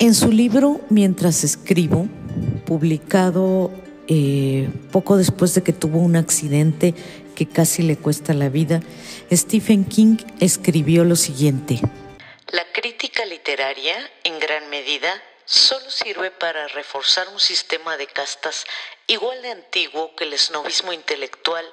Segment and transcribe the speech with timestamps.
[0.00, 2.06] En su libro Mientras escribo,
[2.66, 3.72] publicado
[4.06, 6.94] eh, poco después de que tuvo un accidente
[7.34, 8.80] que casi le cuesta la vida,
[9.32, 11.80] Stephen King escribió lo siguiente.
[12.52, 15.12] La crítica literaria, en gran medida,
[15.44, 18.66] solo sirve para reforzar un sistema de castas
[19.08, 21.64] igual de antiguo que el esnovismo intelectual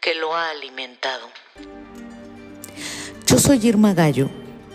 [0.00, 1.28] que lo ha alimentado.
[3.26, 4.30] Yo soy Irma Gallo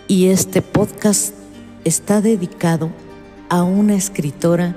[0.06, 1.34] y este podcast
[1.84, 2.90] está dedicado
[3.48, 4.76] a una escritora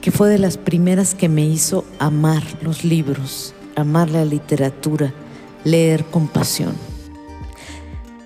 [0.00, 5.14] que fue de las primeras que me hizo amar los libros, amar la literatura,
[5.64, 6.74] leer con pasión.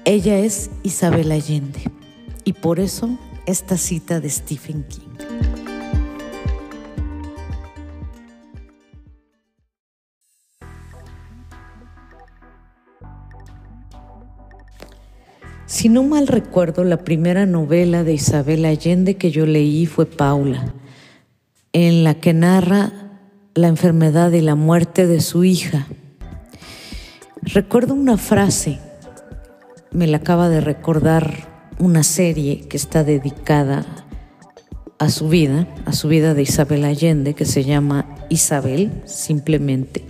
[0.04, 1.80] Ella es Isabel Allende
[2.44, 5.07] y por eso esta cita de Stephen King.
[15.78, 20.74] Si no mal recuerdo, la primera novela de Isabel Allende que yo leí fue Paula,
[21.72, 22.90] en la que narra
[23.54, 25.86] la enfermedad y la muerte de su hija.
[27.42, 28.80] Recuerdo una frase,
[29.92, 31.46] me la acaba de recordar
[31.78, 33.86] una serie que está dedicada
[34.98, 40.04] a su vida, a su vida de Isabel Allende, que se llama Isabel, simplemente.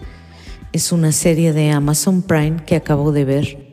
[0.73, 3.68] Es una serie de Amazon Prime que acabo de ver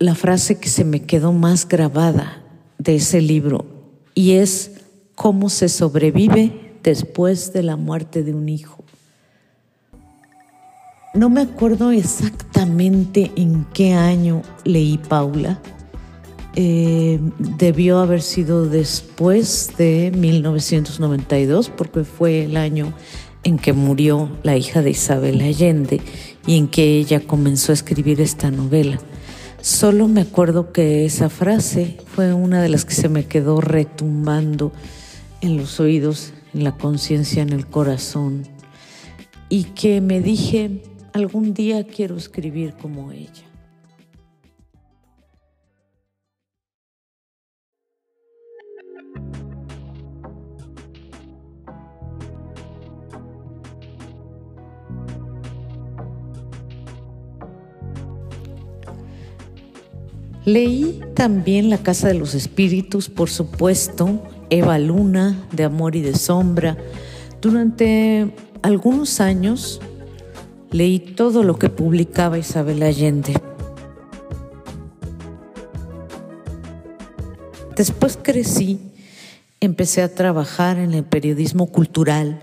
[0.00, 2.42] la frase que se me quedó más grabada
[2.78, 3.66] de ese libro
[4.14, 4.80] y es
[5.14, 8.82] cómo se sobrevive después de la muerte de un hijo.
[11.12, 15.60] No me acuerdo exactamente en qué año leí Paula.
[16.56, 22.94] Eh, debió haber sido después de 1992 porque fue el año
[23.42, 26.00] en que murió la hija de Isabel Allende
[26.46, 28.98] y en que ella comenzó a escribir esta novela.
[29.62, 34.72] Solo me acuerdo que esa frase fue una de las que se me quedó retumbando
[35.42, 38.44] en los oídos, en la conciencia, en el corazón,
[39.50, 40.82] y que me dije,
[41.12, 43.49] algún día quiero escribir como ella.
[60.44, 66.14] Leí también La Casa de los Espíritus, por supuesto, Eva Luna, de Amor y de
[66.14, 66.76] Sombra.
[67.42, 69.80] Durante algunos años
[70.70, 73.34] leí todo lo que publicaba Isabel Allende.
[77.76, 78.78] Después crecí,
[79.60, 82.42] empecé a trabajar en el periodismo cultural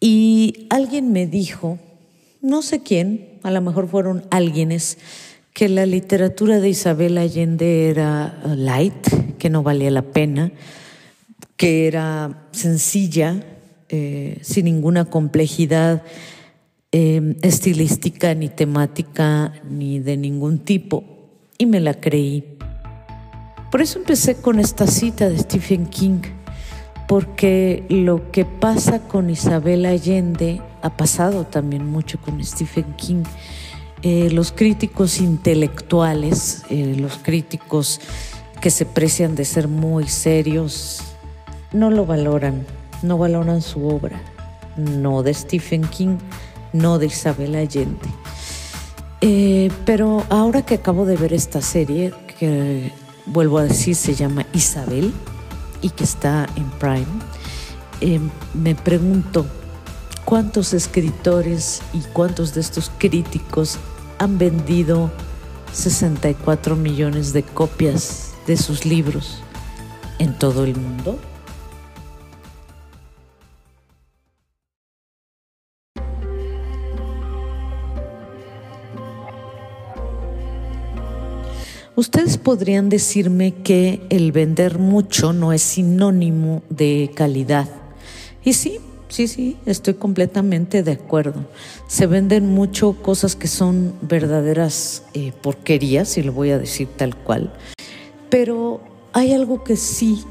[0.00, 1.78] y alguien me dijo,
[2.40, 4.98] no sé quién, a lo mejor fueron alguienes,
[5.52, 9.06] que la literatura de Isabel Allende era light,
[9.38, 10.50] que no valía la pena,
[11.56, 13.44] que era sencilla,
[13.88, 16.02] eh, sin ninguna complejidad
[16.90, 21.04] em, estilística, ni temática, ni de ningún tipo,
[21.58, 22.44] y me la creí.
[23.70, 26.20] Por eso empecé con esta cita de Stephen King,
[27.08, 33.24] porque lo que pasa con Isabel Allende ha pasado también mucho con Stephen King
[34.04, 38.00] eh, los críticos intelectuales, eh, los críticos
[38.60, 41.00] que se precian de ser muy serios,
[41.72, 42.66] no lo valoran,
[43.02, 44.20] no valoran su obra,
[44.76, 46.18] no de Stephen King,
[46.72, 48.08] no de Isabel Allende.
[49.20, 52.90] Eh, pero ahora que acabo de ver esta serie, que
[53.26, 55.12] vuelvo a decir se llama Isabel
[55.80, 59.46] y que está en Prime, me pregunto,
[60.24, 63.78] ¿cuántos escritores y cuántos de estos críticos
[64.22, 65.10] han vendido
[65.72, 69.42] 64 millones de copias de sus libros
[70.20, 71.18] en todo el mundo?
[81.96, 87.68] Ustedes podrían decirme que el vender mucho no es sinónimo de calidad.
[88.44, 88.78] Y sí,
[89.12, 91.46] Sí, sí, estoy completamente de acuerdo.
[91.86, 97.14] Se venden mucho cosas que son verdaderas eh, porquerías, y lo voy a decir tal
[97.14, 97.52] cual.
[98.30, 98.80] Pero
[99.12, 100.24] hay algo que sí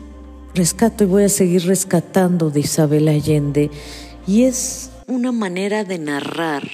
[0.55, 3.69] rescato y voy a seguir rescatando de Isabel Allende.
[4.25, 6.67] Y es una manera de narrar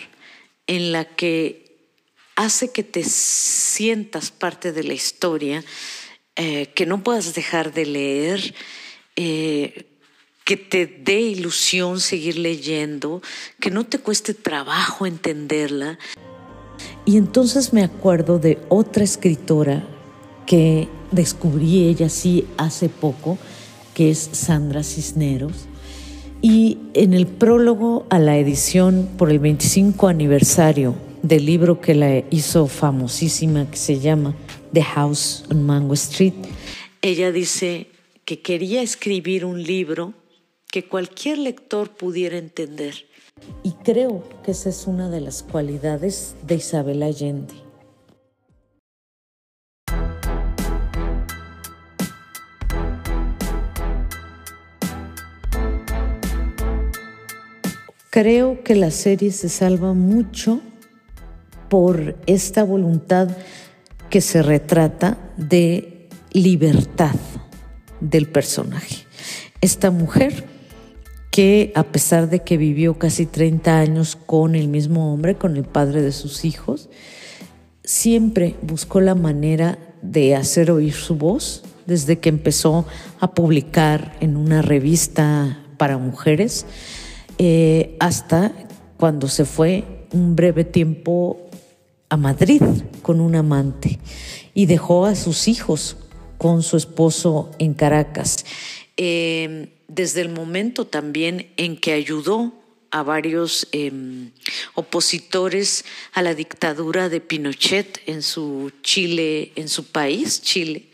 [0.65, 1.89] en la que
[2.37, 5.61] hace que te sientas parte de la historia,
[6.37, 8.53] eh, que no puedas dejar de leer,
[9.17, 9.86] eh,
[10.47, 13.21] que te dé ilusión seguir leyendo,
[13.59, 15.99] que no te cueste trabajo entenderla.
[17.03, 19.85] Y entonces me acuerdo de otra escritora
[20.45, 23.37] que descubrí ella sí hace poco,
[23.93, 25.65] que es Sandra Cisneros.
[26.41, 32.23] Y en el prólogo a la edición por el 25 aniversario del libro que la
[32.29, 34.33] hizo famosísima, que se llama
[34.71, 36.35] The House on Mango Street,
[37.01, 37.87] ella dice
[38.23, 40.13] que quería escribir un libro
[40.77, 43.07] que cualquier lector pudiera entender.
[43.63, 47.55] Y creo que esa es una de las cualidades de Isabel Allende.
[58.11, 60.61] Creo que la serie se salva mucho
[61.69, 63.29] por esta voluntad
[64.11, 67.15] que se retrata de libertad
[67.99, 69.07] del personaje.
[69.59, 70.56] Esta mujer
[71.37, 75.65] que a pesar de que vivió casi 30 años con el mismo hombre, con el
[75.65, 76.89] padre de sus hijos,
[77.83, 82.87] siempre buscó la manera de hacer oír su voz desde que empezó
[83.19, 86.65] a publicar en una revista para mujeres
[87.37, 88.51] eh, hasta
[88.97, 91.37] cuando se fue un breve tiempo
[92.09, 92.63] a Madrid
[93.03, 93.99] con un amante
[94.55, 95.97] y dejó a sus hijos
[96.39, 98.43] con su esposo en Caracas.
[98.97, 102.53] Eh, desde el momento también en que ayudó
[102.91, 104.31] a varios em,
[104.73, 110.85] opositores a la dictadura de Pinochet en su Chile, en su país, Chile,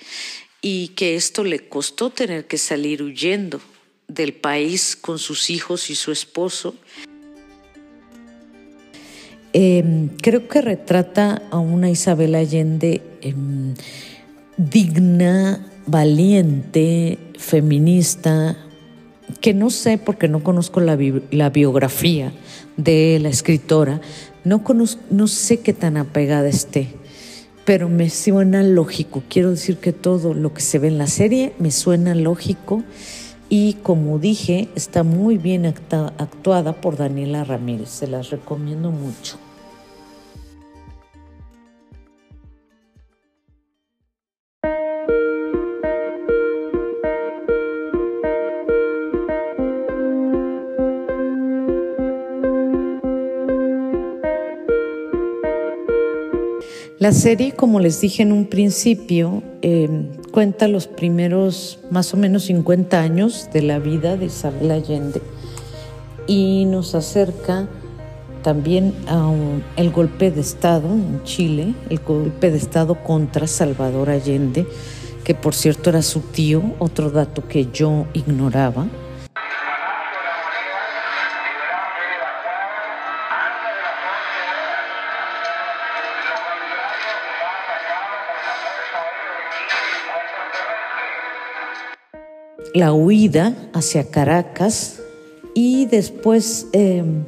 [0.62, 3.62] y que esto le costó tener que salir huyendo
[4.08, 6.76] del país con sus hijos y su esposo.
[9.54, 13.76] Em, creo que retrata a una Isabel Allende em,
[14.58, 18.58] digna, valiente, feminista,
[19.42, 22.32] que no sé porque no conozco la, biografía
[22.78, 24.02] de la escritora,
[24.44, 24.64] no,
[25.10, 26.90] no sé qué tan apegada esté,
[27.66, 29.24] pero me suena lógico.
[29.30, 32.84] Quiero decir que todo lo que se ve en la serie me suena lógico
[33.50, 37.90] y como dije, está muy bien actuada por Daniela Ramírez.
[37.90, 39.38] Se las recomiendo mucho.
[57.04, 59.90] La serie, como les dije en un principio, eh,
[60.32, 65.22] cuenta los primeros más o menos 50 años de la vida de Isabel Allende
[66.28, 67.68] y nos acerca
[68.42, 74.66] también al golpe de Estado en Chile, el golpe de Estado contra Salvador Allende,
[75.26, 78.88] que por cierto era su tío, otro dato que yo ignoraba.
[92.74, 95.00] La huida hacia Caracas
[95.54, 97.24] y después em,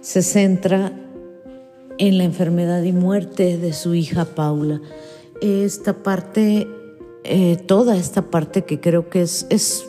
[0.00, 0.92] se centra
[1.98, 4.80] en la enfermedad y muerte de su hija Paula.
[5.42, 6.68] Esta parte,
[7.24, 9.86] eh, toda esta parte que creo que es, es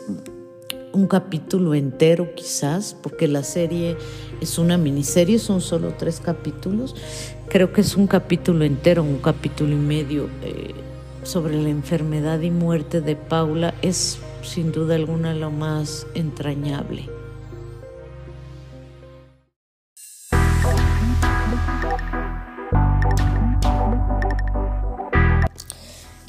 [0.92, 3.96] un capítulo entero quizás, porque la serie
[4.40, 6.96] es una miniserie, son solo tres capítulos,
[7.48, 10.74] creo que es un capítulo entero, un capítulo y medio eh,
[11.22, 13.74] sobre la enfermedad y muerte de Paula.
[13.80, 17.08] Es sin duda alguna lo más entrañable.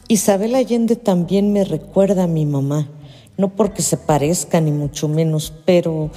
[0.07, 2.87] Isabel Allende también me recuerda a mi mamá,
[3.37, 6.11] no porque se parezca ni mucho menos, pero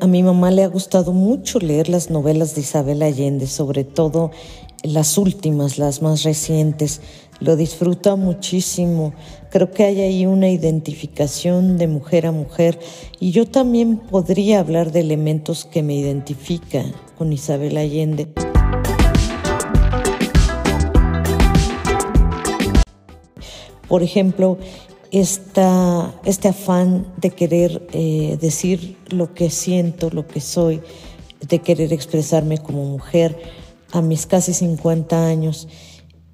[0.00, 4.32] a mi mamá le ha gustado mucho leer las novelas de Isabel Allende, sobre todo
[4.82, 7.00] las últimas, las más recientes.
[7.40, 9.12] Lo disfruta muchísimo.
[9.50, 12.78] Creo que hay ahí una identificación de mujer a mujer
[13.18, 18.28] y yo también podría hablar de elementos que me identifican con Isabel Allende.
[23.88, 24.56] Por ejemplo,
[25.10, 30.80] esta, este afán de querer eh, decir lo que siento, lo que soy,
[31.46, 33.36] de querer expresarme como mujer
[33.92, 35.68] a mis casi 50 años.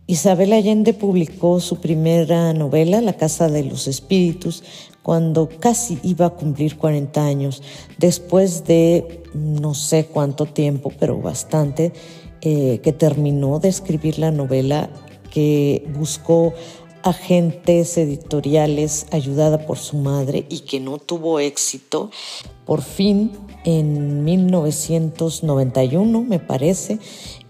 [0.07, 4.65] Isabel Allende publicó su primera novela, La Casa de los Espíritus,
[5.03, 7.63] cuando casi iba a cumplir 40 años,
[7.99, 11.93] después de no sé cuánto tiempo, pero bastante,
[12.41, 14.89] eh, que terminó de escribir la novela,
[15.31, 16.55] que buscó
[17.03, 22.11] agentes editoriales ayudada por su madre y que no tuvo éxito.
[22.65, 23.33] Por fin,
[23.65, 26.99] en 1991, me parece,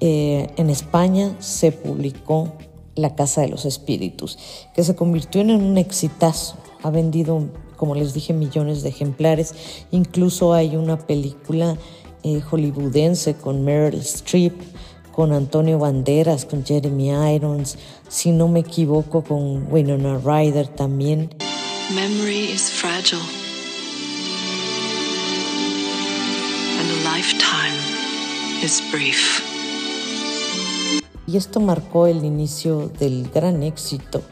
[0.01, 2.53] eh, en España se publicó
[2.95, 4.39] La Casa de los Espíritus,
[4.75, 6.57] que se convirtió en un exitazo.
[6.83, 9.55] Ha vendido, como les dije, millones de ejemplares.
[9.91, 11.77] Incluso hay una película
[12.25, 14.53] eh, hollywoodense con Meryl Streep,
[15.19, 17.77] con Antonio Banderas, con Jeremy Irons,
[18.09, 21.29] si no me equivoco, con Winona Ryder también.
[21.93, 23.19] Memory is fragile.
[26.79, 27.75] And a lifetime
[28.63, 29.43] is brief.
[31.27, 34.23] Y esto marcó el inicio del gran éxito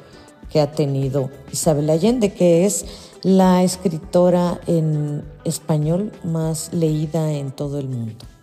[0.52, 2.85] que ha tenido Isabel Allende, que es
[3.25, 8.36] la escritora en español más leída en todo el mundo.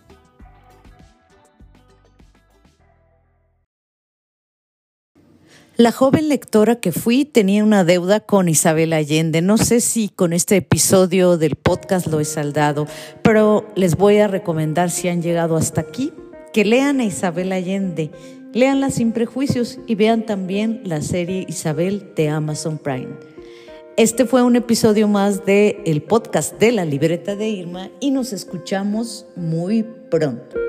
[5.76, 9.42] La joven lectora que fui tenía una deuda con Isabel Allende.
[9.42, 12.86] No sé si con este episodio del podcast lo he saldado,
[13.24, 16.14] pero les voy a recomendar si han llegado hasta aquí
[16.54, 18.12] que lean a Isabel Allende,
[18.54, 23.16] leanla sin prejuicios y vean también la serie Isabel de Amazon Prime.
[23.98, 28.32] Este fue un episodio más de el podcast de la libreta de Irma y nos
[28.32, 30.63] escuchamos muy pronto.